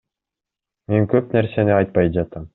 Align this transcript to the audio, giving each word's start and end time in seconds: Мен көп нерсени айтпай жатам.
Мен 0.93 1.05
көп 1.13 1.37
нерсени 1.37 1.77
айтпай 1.77 2.13
жатам. 2.19 2.49